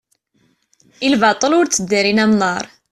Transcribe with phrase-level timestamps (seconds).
[1.05, 2.65] i lbaṭel ur tteddarin amnaṛ